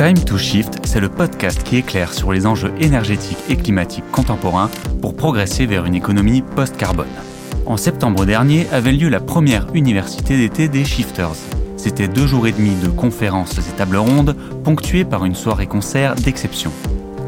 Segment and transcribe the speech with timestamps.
[0.00, 4.70] Time to Shift, c'est le podcast qui éclaire sur les enjeux énergétiques et climatiques contemporains
[5.02, 7.04] pour progresser vers une économie post-carbone.
[7.66, 11.36] En septembre dernier avait lieu la première université d'été des Shifters.
[11.76, 14.34] C'était deux jours et demi de conférences et tables rondes
[14.64, 16.72] ponctuées par une soirée concert d'exception.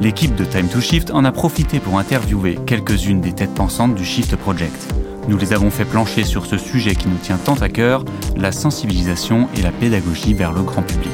[0.00, 4.06] L'équipe de Time to Shift en a profité pour interviewer quelques-unes des têtes pensantes du
[4.06, 4.94] Shift Project.
[5.28, 8.02] Nous les avons fait plancher sur ce sujet qui nous tient tant à cœur,
[8.34, 11.12] la sensibilisation et la pédagogie vers le grand public.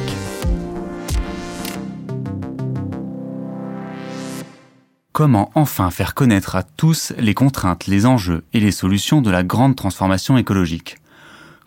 [5.19, 9.43] Comment enfin faire connaître à tous les contraintes, les enjeux et les solutions de la
[9.43, 10.99] grande transformation écologique.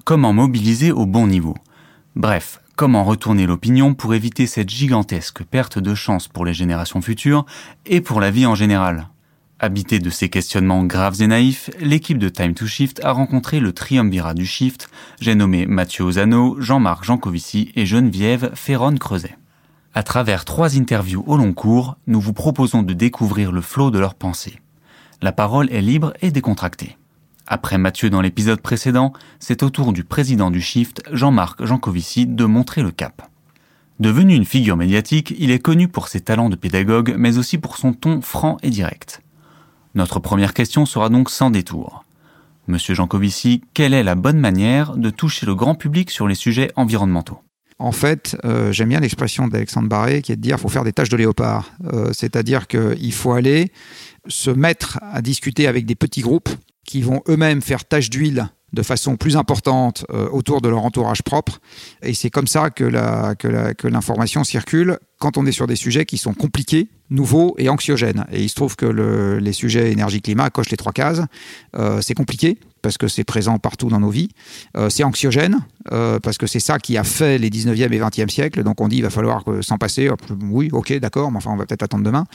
[0.05, 1.57] Comment mobiliser au bon niveau.
[2.15, 7.45] Bref, comment retourner l'opinion pour éviter cette gigantesque perte de chance pour les générations futures
[7.85, 9.09] et pour la vie en général.
[9.59, 13.73] Habité de ces questionnements graves et naïfs, l'équipe de Time to Shift a rencontré le
[13.73, 19.35] triumvirat du Shift, j'ai nommé Mathieu Ozano, Jean-Marc Jancovici et Geneviève Ferron-Creuset.
[19.93, 23.99] À travers trois interviews au long cours, nous vous proposons de découvrir le flot de
[23.99, 24.61] leurs pensées.
[25.21, 26.97] La parole est libre et décontractée.
[27.45, 32.45] Après Mathieu dans l'épisode précédent, c'est au tour du président du Shift, Jean-Marc Jancovici, de
[32.45, 33.21] montrer le cap.
[33.99, 37.75] Devenu une figure médiatique, il est connu pour ses talents de pédagogue, mais aussi pour
[37.75, 39.21] son ton franc et direct.
[39.93, 42.05] Notre première question sera donc sans détour.
[42.67, 46.71] Monsieur Jancovici, quelle est la bonne manière de toucher le grand public sur les sujets
[46.77, 47.41] environnementaux?
[47.81, 50.83] En fait, euh, j'aime bien l'expression d'Alexandre Barré qui est de dire qu'il faut faire
[50.83, 51.71] des tâches de léopard.
[51.91, 53.71] Euh, c'est-à-dire qu'il faut aller
[54.27, 56.49] se mettre à discuter avec des petits groupes
[56.85, 61.23] qui vont eux-mêmes faire tâche d'huile de façon plus importante euh, autour de leur entourage
[61.23, 61.59] propre.
[62.03, 62.85] Et c'est comme ça que
[63.87, 68.25] l'information circule quand on est sur des sujets qui sont compliqués, nouveaux et anxiogènes.
[68.31, 71.21] Et il se trouve que le, les sujets énergie-climat cochent les trois cases.
[72.01, 74.29] C'est compliqué parce que c'est présent partout dans nos vies.
[74.77, 75.59] Euh, c'est anxiogène
[75.91, 78.63] euh, parce que c'est ça qui a fait les 19e et 20e siècles.
[78.63, 80.09] Donc on dit il va falloir s'en passer.
[80.49, 82.25] Oui, ok, d'accord, mais enfin on va peut-être attendre demain.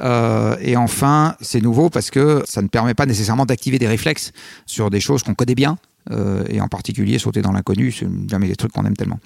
[0.00, 4.32] Euh, et enfin, c'est nouveau parce que ça ne permet pas nécessairement d'activer des réflexes
[4.66, 5.78] sur des choses qu'on connaît bien.
[6.10, 9.20] Euh, et en particulier sauter dans l'inconnu, c'est jamais des trucs qu'on aime tellement.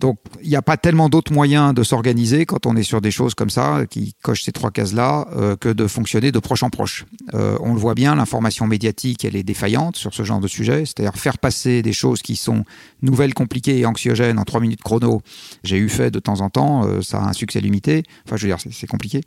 [0.00, 3.10] Donc, il n'y a pas tellement d'autres moyens de s'organiser quand on est sur des
[3.10, 6.70] choses comme ça, qui cochent ces trois cases-là, euh, que de fonctionner de proche en
[6.70, 7.04] proche.
[7.34, 10.86] Euh, on le voit bien, l'information médiatique, elle est défaillante sur ce genre de sujet,
[10.86, 12.64] c'est-à-dire faire passer des choses qui sont
[13.02, 15.20] nouvelles, compliquées et anxiogènes en trois minutes chrono.
[15.64, 18.02] J'ai eu fait de temps en temps, euh, ça a un succès limité.
[18.26, 19.20] Enfin, je veux dire, c'est compliqué.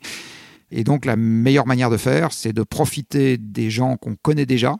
[0.72, 4.74] Et donc, la meilleure manière de faire, c'est de profiter des gens qu'on connaît déjà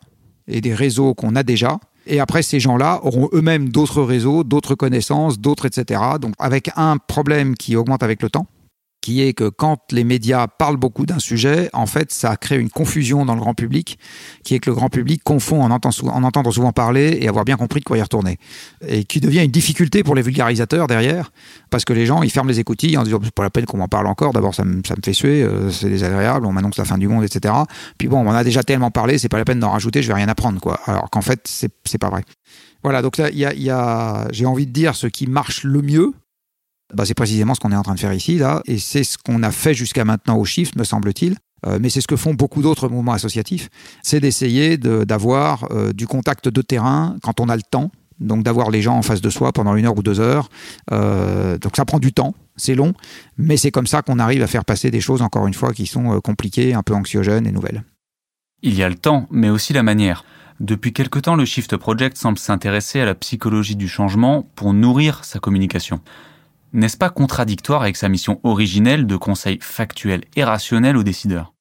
[0.48, 4.74] et des réseaux qu'on a déjà et après, ces gens-là auront eux-mêmes d'autres réseaux, d'autres
[4.74, 6.00] connaissances, d'autres, etc.
[6.20, 8.46] Donc, avec un problème qui augmente avec le temps,
[9.04, 12.70] qui est que quand les médias parlent beaucoup d'un sujet, en fait, ça crée une
[12.70, 13.98] confusion dans le grand public,
[14.44, 17.44] qui est que le grand public confond en, entend en entendre souvent parler et avoir
[17.44, 18.38] bien compris de quoi y retourner.
[18.88, 21.32] Et qui devient une difficulté pour les vulgarisateurs derrière,
[21.68, 23.76] parce que les gens, ils ferment les écoutilles en disant, c'est pas la peine qu'on
[23.76, 26.78] m'en parle encore, d'abord ça me, ça me fait suer, euh, c'est désagréable, on m'annonce
[26.78, 27.52] la fin du monde, etc.
[27.98, 30.08] Puis bon, on en a déjà tellement parlé, c'est pas la peine d'en rajouter, je
[30.08, 30.80] vais rien apprendre, quoi.
[30.86, 32.22] Alors qu'en fait, c'est pas vrai.
[32.82, 35.82] Voilà, donc là, y a, y a j'ai envie de dire ce qui marche le
[35.82, 36.14] mieux,
[36.94, 39.18] bah, c'est précisément ce qu'on est en train de faire ici, là, et c'est ce
[39.18, 41.36] qu'on a fait jusqu'à maintenant au Shift, me semble-t-il.
[41.66, 43.68] Euh, mais c'est ce que font beaucoup d'autres mouvements associatifs,
[44.02, 47.90] c'est d'essayer d'avoir euh, du contact de terrain quand on a le temps,
[48.20, 50.48] donc d'avoir les gens en face de soi pendant une heure ou deux heures.
[50.92, 52.92] Euh, donc ça prend du temps, c'est long,
[53.38, 55.86] mais c'est comme ça qu'on arrive à faire passer des choses, encore une fois, qui
[55.86, 57.82] sont compliquées, un peu anxiogènes et nouvelles.
[58.62, 60.24] Il y a le temps, mais aussi la manière.
[60.60, 65.24] Depuis quelque temps, le Shift Project semble s'intéresser à la psychologie du changement pour nourrir
[65.24, 66.00] sa communication
[66.74, 71.54] n'est-ce pas contradictoire avec sa mission originelle de conseil factuel et rationnel aux décideurs?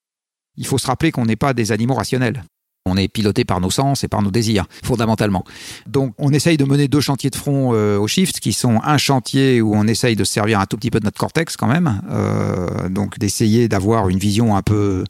[0.57, 2.43] Il faut se rappeler qu'on n'est pas des animaux rationnels.
[2.85, 5.45] On est piloté par nos sens et par nos désirs, fondamentalement.
[5.87, 8.97] Donc, on essaye de mener deux chantiers de front euh, au Shift, qui sont un
[8.97, 11.67] chantier où on essaye de se servir un tout petit peu de notre cortex quand
[11.67, 15.05] même, euh, donc d'essayer d'avoir une vision un peu,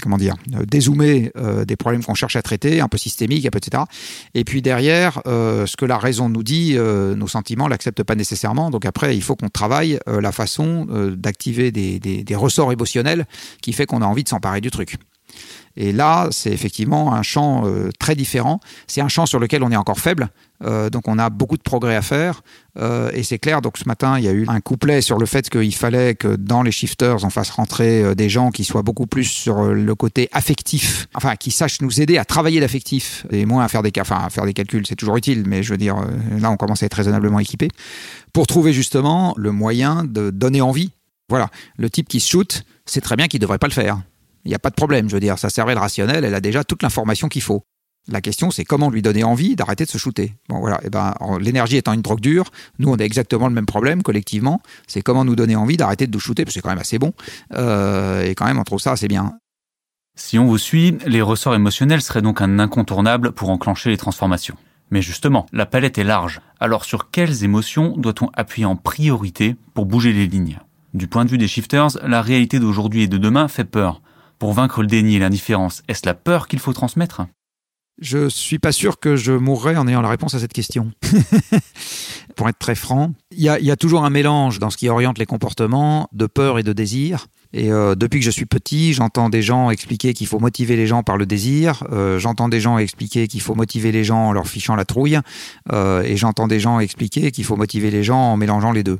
[0.00, 3.58] comment dire, dézoomée euh, des problèmes qu'on cherche à traiter, un peu systémique, un peu,
[3.58, 3.82] etc.
[4.34, 8.14] Et puis derrière, euh, ce que la raison nous dit, euh, nos sentiments l'acceptent pas
[8.14, 8.70] nécessairement.
[8.70, 10.86] Donc après, il faut qu'on travaille euh, la façon
[11.16, 13.26] d'activer des, des, des ressorts émotionnels
[13.62, 14.96] qui fait qu'on a envie de s'emparer du truc.
[15.76, 18.60] Et là, c'est effectivement un champ euh, très différent.
[18.86, 20.28] C'est un champ sur lequel on est encore faible.
[20.62, 22.42] Euh, donc on a beaucoup de progrès à faire.
[22.78, 25.26] Euh, et c'est clair, donc ce matin, il y a eu un couplet sur le
[25.26, 29.06] fait qu'il fallait que dans les shifters, on fasse rentrer des gens qui soient beaucoup
[29.06, 33.64] plus sur le côté affectif, enfin qui sachent nous aider à travailler l'affectif et moins
[33.64, 34.86] à faire des, à faire des calculs.
[34.86, 35.96] C'est toujours utile, mais je veux dire,
[36.38, 37.68] là, on commence à être raisonnablement équipé
[38.32, 40.90] pour trouver justement le moyen de donner envie.
[41.28, 44.00] Voilà, le type qui shoot, c'est très bien qu'il ne devrait pas le faire.
[44.44, 46.64] Il n'y a pas de problème, je veux dire, sa cervelle rationnelle, elle a déjà
[46.64, 47.62] toute l'information qu'il faut.
[48.08, 50.34] La question, c'est comment lui donner envie d'arrêter de se shooter.
[50.48, 50.80] Bon, voilà.
[50.84, 54.62] Et ben, l'énergie étant une drogue dure, nous, on a exactement le même problème collectivement.
[54.86, 56.98] C'est comment nous donner envie d'arrêter de nous shooter, parce que c'est quand même assez
[56.98, 57.12] bon.
[57.52, 59.38] Euh, et quand même, on trouve ça assez bien.
[60.16, 64.56] Si on vous suit, les ressorts émotionnels seraient donc un incontournable pour enclencher les transformations.
[64.90, 66.40] Mais justement, la palette est large.
[66.58, 70.58] Alors sur quelles émotions doit-on appuyer en priorité pour bouger les lignes?
[70.94, 74.02] Du point de vue des shifters, la réalité d'aujourd'hui et de demain fait peur.
[74.40, 77.20] Pour vaincre le déni et l'indifférence, est-ce la peur qu'il faut transmettre?
[78.00, 80.92] Je suis pas sûr que je mourrai en ayant la réponse à cette question.
[82.36, 85.26] Pour être très franc, il y, a, toujours un mélange dans ce qui oriente les
[85.26, 87.26] comportements de peur et de désir.
[87.52, 90.86] Et euh, depuis que je suis petit, j'entends des gens expliquer qu'il faut motiver les
[90.86, 91.84] gens par le désir.
[91.90, 95.18] Euh, j'entends des gens expliquer qu'il faut motiver les gens en leur fichant la trouille.
[95.72, 98.98] Euh, et j'entends des gens expliquer qu'il faut motiver les gens en mélangeant les deux.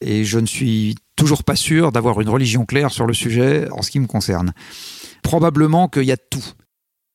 [0.00, 3.82] Et je ne suis toujours pas sûr d'avoir une religion claire sur le sujet en
[3.82, 4.52] ce qui me concerne.
[5.22, 6.44] Probablement qu'il y a tout.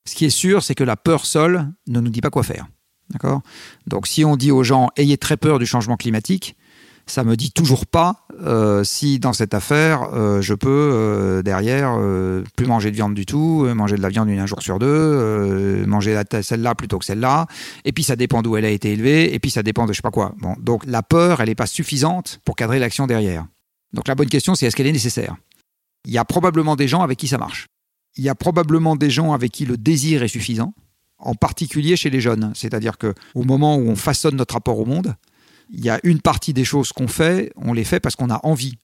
[0.08, 2.66] Ce qui est sûr, c'est que la peur seule ne nous dit pas quoi faire.
[3.10, 3.42] D'accord?
[3.88, 6.56] Donc si on dit aux gens ayez très peur du changement climatique,
[7.06, 11.98] ça me dit toujours pas euh, si dans cette affaire euh, je peux euh, derrière
[12.56, 16.20] plus manger de viande du tout, manger de la viande un jour sur deux, manger
[16.42, 17.46] celle-là plutôt que celle-là.
[17.84, 19.34] Et puis ça dépend d'où elle a été élevée.
[19.34, 20.34] Et puis ça dépend de je sais pas quoi.
[20.38, 23.46] Bon, donc la peur, elle n'est pas suffisante pour cadrer l'action derrière.
[23.92, 25.36] Donc la bonne question, c'est est-ce qu'elle est nécessaire?
[26.04, 27.66] Il y a probablement des gens avec qui ça marche
[28.16, 30.74] il y a probablement des gens avec qui le désir est suffisant,
[31.18, 32.52] en particulier chez les jeunes.
[32.54, 35.14] C'est-à-dire qu'au moment où on façonne notre rapport au monde,
[35.70, 38.40] il y a une partie des choses qu'on fait, on les fait parce qu'on a
[38.44, 38.78] envie.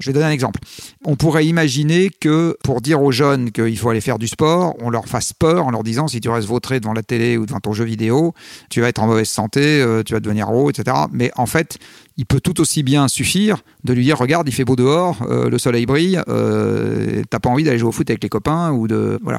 [0.00, 0.60] Je vais donner un exemple.
[1.04, 4.88] On pourrait imaginer que pour dire aux jeunes qu'il faut aller faire du sport, on
[4.88, 7.60] leur fasse peur en leur disant si tu restes vautré devant la télé ou devant
[7.60, 8.32] ton jeu vidéo,
[8.70, 10.96] tu vas être en mauvaise santé, euh, tu vas devenir gros, etc.
[11.12, 11.78] Mais en fait,
[12.16, 15.50] il peut tout aussi bien suffire de lui dire regarde, il fait beau dehors, euh,
[15.50, 18.88] le soleil brille, euh, t'as pas envie d'aller jouer au foot avec les copains ou
[18.88, 19.38] de voilà.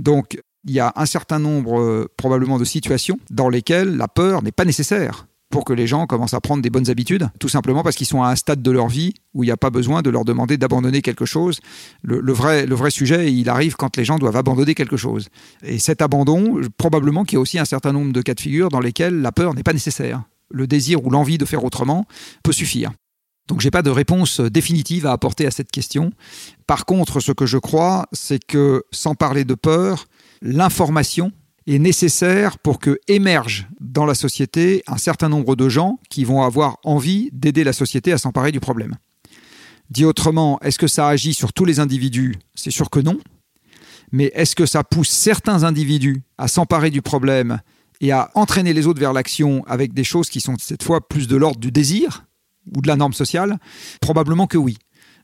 [0.00, 4.52] Donc il y a un certain nombre probablement de situations dans lesquelles la peur n'est
[4.52, 7.96] pas nécessaire pour que les gens commencent à prendre des bonnes habitudes, tout simplement parce
[7.96, 10.08] qu'ils sont à un stade de leur vie où il n'y a pas besoin de
[10.08, 11.60] leur demander d'abandonner quelque chose.
[12.02, 15.28] Le, vrai, le vrai sujet, il arrive quand les gens doivent abandonner quelque chose.
[15.62, 18.68] Et cet abandon, probablement qu'il y a aussi un certain nombre de cas de figure
[18.68, 20.22] dans lesquels la peur n'est pas nécessaire.
[20.50, 22.06] Le désir ou l'envie de faire autrement
[22.42, 22.92] peut suffire.
[23.48, 26.12] Donc j'ai pas de réponse définitive à apporter à cette question.
[26.68, 30.06] Par contre, ce que je crois, c'est que sans parler de peur,
[30.40, 31.32] l'information
[31.66, 36.42] est nécessaire pour que émerge dans la société un certain nombre de gens qui vont
[36.42, 38.96] avoir envie d'aider la société à s'emparer du problème.
[39.90, 42.36] Dit autrement, est-ce que ça agit sur tous les individus?
[42.54, 43.18] C'est sûr que non.
[44.12, 47.60] Mais est-ce que ça pousse certains individus à s'emparer du problème
[48.00, 51.28] et à entraîner les autres vers l'action avec des choses qui sont cette fois plus
[51.28, 52.24] de l'ordre du désir
[52.74, 53.58] ou de la norme sociale?
[54.00, 54.78] Probablement que oui.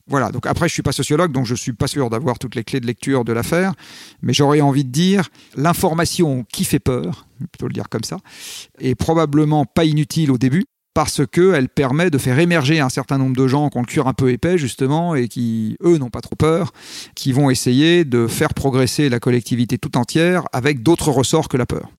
[0.09, 2.63] Voilà, donc après, je suis pas sociologue, donc je suis pas sûr d'avoir toutes les
[2.63, 3.75] clés de lecture de l'affaire,
[4.23, 8.19] mais j'aurais envie de dire, l'information qui fait peur, plutôt le dire comme ça,
[8.79, 13.37] est probablement pas inutile au début, parce qu'elle permet de faire émerger un certain nombre
[13.37, 16.37] de gens qui ont le un peu épais, justement, et qui, eux, n'ont pas trop
[16.37, 16.73] peur,
[17.17, 21.67] qui vont essayer de faire progresser la collectivité tout entière avec d'autres ressorts que la
[21.67, 21.91] peur.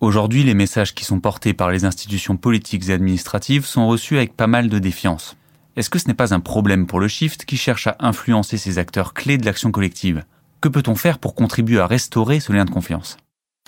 [0.00, 4.36] Aujourd'hui, les messages qui sont portés par les institutions politiques et administratives sont reçus avec
[4.36, 5.36] pas mal de défiance.
[5.76, 8.78] Est-ce que ce n'est pas un problème pour le Shift qui cherche à influencer ces
[8.78, 10.24] acteurs clés de l'action collective?
[10.62, 13.18] Que peut-on faire pour contribuer à restaurer ce lien de confiance?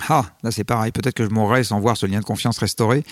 [0.08, 3.04] Ah, là c'est pareil, peut-être que je mourrai sans voir ce lien de confiance restauré,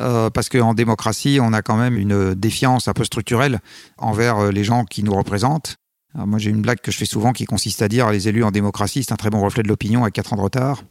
[0.00, 3.60] euh, parce qu'en démocratie, on a quand même une défiance un peu structurelle
[3.98, 5.76] envers euh, les gens qui nous représentent.
[6.14, 8.50] moi j'ai une blague que je fais souvent qui consiste à dire les élus en
[8.50, 10.82] démocratie, c'est un très bon reflet de l'opinion à 4 ans de retard.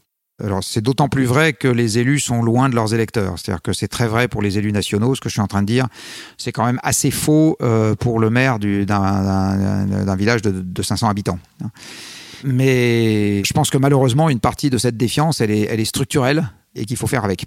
[0.43, 3.37] Alors c'est d'autant plus vrai que les élus sont loin de leurs électeurs.
[3.37, 5.61] C'est-à-dire que c'est très vrai pour les élus nationaux, ce que je suis en train
[5.61, 5.87] de dire.
[6.37, 11.39] C'est quand même assez faux euh, pour le maire d'un village de, 500 habitants.
[12.43, 16.49] Mais je pense que malheureusement, une partie de cette défiance, elle est, elle est structurelle
[16.75, 17.45] et qu'il faut faire avec.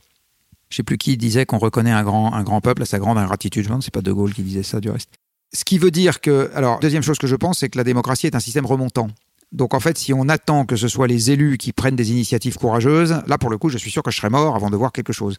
[0.68, 3.18] Je sais plus qui disait qu'on reconnaît un grand, un grand peuple à sa grande
[3.18, 3.66] ingratitude.
[3.66, 5.10] Je ne c'est pas De Gaulle qui disait ça du reste.
[5.54, 8.26] Ce qui veut dire que, alors, deuxième chose que je pense, c'est que la démocratie
[8.26, 9.08] est un système remontant.
[9.52, 12.56] Donc en fait, si on attend que ce soit les élus qui prennent des initiatives
[12.56, 14.92] courageuses, là pour le coup, je suis sûr que je serais mort avant de voir
[14.92, 15.36] quelque chose.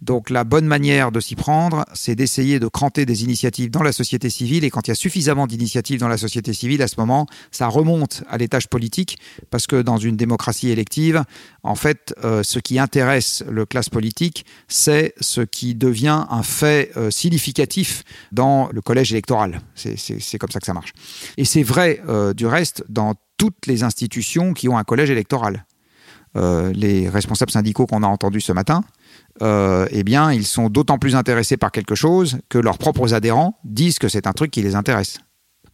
[0.00, 3.92] Donc la bonne manière de s'y prendre, c'est d'essayer de cranter des initiatives dans la
[3.92, 4.64] société civile.
[4.64, 7.68] Et quand il y a suffisamment d'initiatives dans la société civile, à ce moment, ça
[7.68, 9.18] remonte à l'étage politique,
[9.50, 11.24] parce que dans une démocratie élective,
[11.62, 16.90] en fait, euh, ce qui intéresse le classe politique, c'est ce qui devient un fait
[16.96, 18.02] euh, significatif
[18.32, 19.60] dans le collège électoral.
[19.74, 20.92] C'est comme ça que ça marche.
[21.36, 25.66] Et c'est vrai, euh, du reste, dans toutes les institutions qui ont un collège électoral.
[26.36, 28.84] Euh, les responsables syndicaux qu'on a entendus ce matin,
[29.42, 33.58] euh, eh bien, ils sont d'autant plus intéressés par quelque chose que leurs propres adhérents
[33.64, 35.18] disent que c'est un truc qui les intéresse.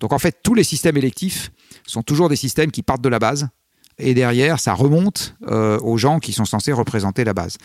[0.01, 1.53] Donc en fait, tous les systèmes électifs
[1.87, 3.49] sont toujours des systèmes qui partent de la base,
[3.99, 7.59] et derrière, ça remonte euh, aux gens qui sont censés représenter la base.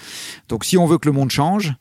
[0.49, 1.75] Donc si on veut que le monde change,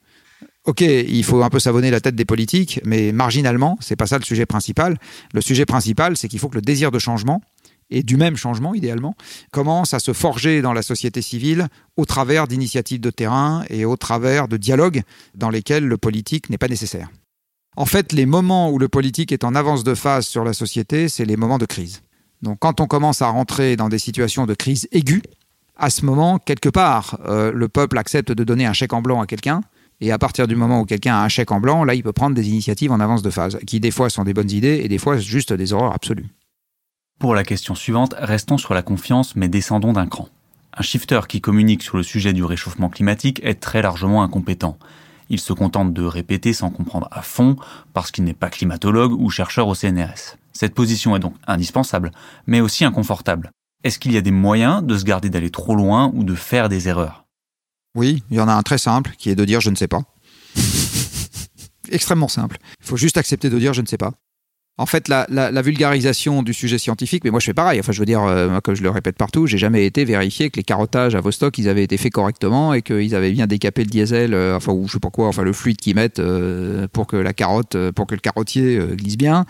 [0.64, 4.17] Ok, il faut un peu savonner la tête des politiques, mais marginalement, c'est pas ça
[4.19, 4.97] le sujet principal.
[5.35, 7.43] Le sujet principal, c'est qu'il faut que le désir de changement,
[7.92, 9.14] et du même changement idéalement,
[9.52, 13.96] commence à se forger dans la société civile au travers d'initiatives de terrain et au
[13.96, 15.02] travers de dialogues
[15.34, 17.11] dans lesquels le politique n'est pas nécessaire.
[17.76, 21.08] En fait, les moments où le politique est en avance de phase sur la société,
[21.08, 22.02] c'est les moments de crise.
[22.42, 25.22] Donc quand on commence à rentrer dans des situations de crise aiguë,
[25.76, 29.20] à ce moment, quelque part, euh, le peuple accepte de donner un chèque en blanc
[29.20, 29.62] à quelqu'un,
[30.00, 32.12] et à partir du moment où quelqu'un a un chèque en blanc, là, il peut
[32.12, 34.88] prendre des initiatives en avance de phase, qui des fois sont des bonnes idées et
[34.88, 36.26] des fois juste des horreurs absolues.
[37.23, 40.29] Pour la question suivante, restons sur la confiance, mais descendons d'un cran.
[40.76, 44.76] Un shifter qui communique sur le sujet du réchauffement climatique est très largement incompétent.
[45.29, 47.55] Il se contente de répéter sans comprendre à fond,
[47.93, 50.37] parce qu'il n'est pas climatologue ou chercheur au CNRS.
[50.52, 52.11] Cette position est donc indispensable,
[52.49, 53.52] mais aussi inconfortable.
[53.85, 56.69] Est-ce qu'il y a des moyens de se garder d'aller trop loin ou de faire
[56.69, 57.25] des erreurs?
[57.95, 59.87] Oui, il y en a un très simple, qui est de dire je ne sais
[59.87, 60.02] pas.
[61.88, 62.59] Extrêmement simple.
[62.81, 64.11] Il faut juste accepter de dire je ne sais pas.
[64.79, 65.26] En fait, la,
[65.62, 67.79] vulgarisation du sujet scientifique, mais moi je fais pareil.
[67.79, 70.57] Enfin, je veux dire, euh, comme je le répète partout, j'ai jamais été vérifié que
[70.57, 73.91] les carottages à Vostok, ils avaient été faits correctement et qu'ils avaient bien décapé le
[73.91, 77.07] diesel, euh, enfin ou je sais pas quoi, enfin le fluide qu'ils mettent euh, pour
[77.07, 79.45] que la carotte, pour que le carottier glisse bien,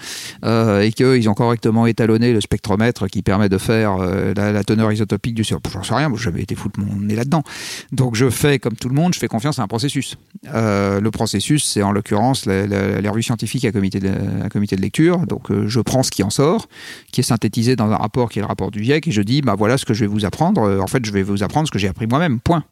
[0.44, 5.44] et qu'ils ont correctement étalonné le spectromètre qui permet de faire la, teneur isotopique du.
[5.44, 7.44] J'en sais rien, moi j'avais été foutre mon nez là-dedans.
[7.92, 10.16] Donc je fais comme tout le monde, je fais confiance à un processus.
[10.52, 15.66] le processus, c'est en l'occurrence les revues scientifiques à à comité de lecture donc euh,
[15.66, 16.66] je prends ce qui en sort,
[17.12, 19.42] qui est synthétisé dans un rapport qui est le rapport du GIEC, et je dis,
[19.42, 20.62] bah voilà ce que je vais vous apprendre.
[20.62, 22.40] Euh, en fait, je vais vous apprendre ce que j'ai appris moi-même.
[22.40, 22.64] Point.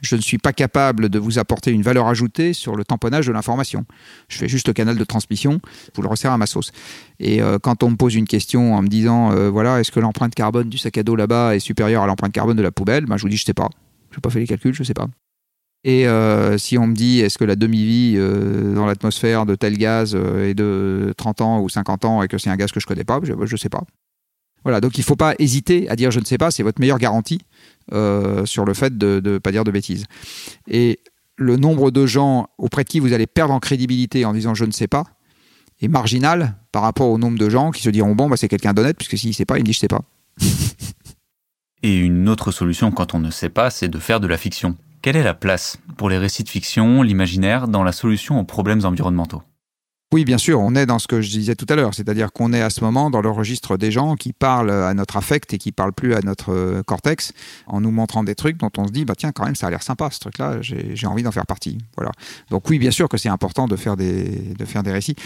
[0.00, 3.32] Je ne suis pas capable de vous apporter une valeur ajoutée sur le tamponnage de
[3.32, 3.86] l'information.
[4.28, 5.60] Je fais juste le canal de transmission,
[5.94, 6.72] vous le resserre à ma sauce.
[7.20, 10.34] Et euh, quand on me pose une question en me disant, voilà, est-ce que l'empreinte
[10.34, 13.16] carbone du sac à dos là-bas est supérieure à l'empreinte carbone de la poubelle ben,
[13.16, 13.70] Je vous dis, je ne sais pas.
[14.10, 15.08] Je n'ai pas fait les calculs, je ne sais pas.
[15.84, 19.76] Et euh, si on me dit est-ce que la demi-vie euh, dans l'atmosphère de tel
[19.76, 22.80] gaz euh, est de 30 ans ou 50 ans et que c'est un gaz que
[22.80, 23.82] je connais pas, je ne sais pas.
[24.62, 26.80] Voilà, donc il ne faut pas hésiter à dire je ne sais pas, c'est votre
[26.80, 27.40] meilleure garantie
[28.46, 30.06] sur le fait de ne pas dire de bêtises.
[30.68, 31.00] Et
[31.36, 34.64] le nombre de gens auprès de qui vous allez perdre en crédibilité en disant je
[34.64, 35.04] ne sais pas
[35.82, 38.72] est marginal par rapport au nombre de gens qui se diront bon, bah, c'est quelqu'un
[38.72, 40.02] d'honnête, puisque s'il ne sait pas, il me dit je ne sais pas.
[41.82, 44.76] Et une autre solution quand on ne sait pas, c'est de faire de la fiction.
[45.04, 48.86] Quelle est la place pour les récits de fiction, l'imaginaire, dans la solution aux problèmes
[48.86, 49.42] environnementaux?
[50.14, 52.52] Oui, bien sûr, on est dans ce que je disais tout à l'heure, c'est-à-dire qu'on
[52.52, 55.58] est à ce moment dans le registre des gens qui parlent à notre affect et
[55.58, 57.32] qui parlent plus à notre euh, cortex
[57.66, 59.70] en nous montrant des trucs dont on se dit bah tiens quand même ça a
[59.70, 61.78] l'air sympa ce truc-là, j'ai envie d'en faire partie.
[61.96, 62.12] Voilà.
[62.48, 65.16] Donc oui, bien sûr que c'est important de faire des de faire des récits.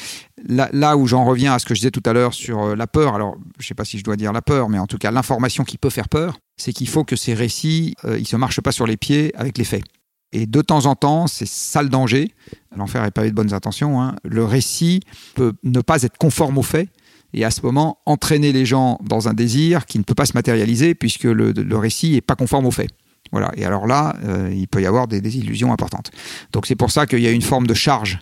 [0.47, 2.87] Là, où j'en reviens à ce que je disais tout à l'heure sur euh, la
[2.87, 5.11] peur, alors je sais pas si je dois dire la peur, mais en tout cas
[5.11, 8.63] l'information qui peut faire peur, c'est qu'il faut que ces récits euh, ils se marchent
[8.63, 9.85] pas sur les pieds avec les faits.
[10.33, 12.35] Et de temps en temps, c'est ça le danger.
[12.77, 14.01] L'enfer est pavé de bonnes intentions.
[14.01, 14.17] Hein.
[14.25, 15.01] Le récit
[15.35, 16.89] peut ne pas être conforme aux faits
[17.33, 20.35] et à ce moment entraîner les gens dans un désir qui ne peut pas se
[20.35, 22.91] matérialiser puisque le, récit n'est pas conforme aux faits.
[23.33, 23.51] Voilà.
[23.57, 26.11] Et alors là, euh, il peut y avoir des, des illusions importantes.
[26.53, 28.19] Donc c'est pour ça qu'il y a une forme de charge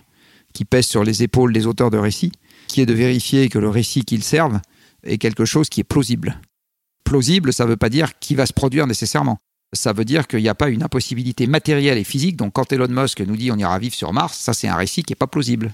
[0.53, 2.31] qui pèse sur les épaules des auteurs de récits,
[2.67, 4.59] qui est de vérifier que le récit qu'ils servent
[5.03, 6.41] est quelque chose qui est plausible.
[7.03, 9.39] Plausible, ça ne veut pas dire qui va se produire nécessairement
[9.73, 12.35] ça veut dire qu'il n'y a pas une impossibilité matérielle et physique.
[12.35, 15.03] Donc quand Elon Musk nous dit on ira vivre sur Mars, ça c'est un récit
[15.03, 15.71] qui n'est pas plausible.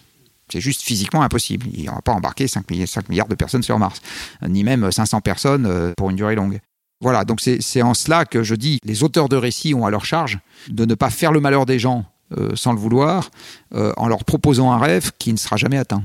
[0.50, 1.68] C'est juste physiquement impossible.
[1.74, 4.02] Il va pas embarquer 5 milliards de personnes sur Mars,
[4.48, 6.60] ni même 500 personnes euh, pour une durée longue.
[7.02, 10.06] Voilà, donc c'est en cela que je dis, les auteurs de récits ont à leur
[10.06, 12.06] charge de ne pas faire le malheur des gens
[12.38, 13.30] euh, sans le vouloir,
[13.74, 16.04] euh, en leur proposant un rêve qui ne sera jamais atteint.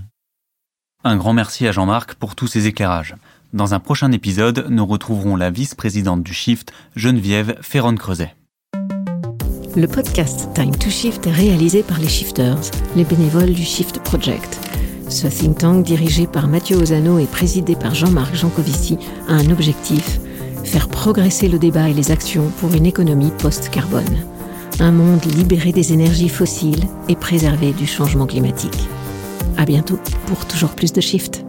[1.04, 3.14] Un grand merci à Jean-Marc pour tous ces éclairages.
[3.54, 8.34] Dans un prochain épisode, nous retrouverons la vice-présidente du Shift, Geneviève Ferron-Creuset.
[9.74, 14.60] Le podcast Time to Shift est réalisé par les Shifters, les bénévoles du Shift Project.
[15.08, 20.20] Ce think tank dirigé par Mathieu Ozano et présidé par Jean-Marc Jancovici a un objectif
[20.64, 24.26] faire progresser le débat et les actions pour une économie post-carbone.
[24.78, 28.88] Un monde libéré des énergies fossiles et préservé du changement climatique.
[29.56, 31.47] À bientôt pour toujours plus de Shift.